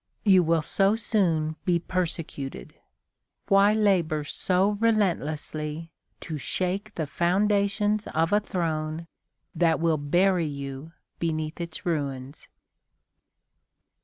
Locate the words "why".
3.49-3.71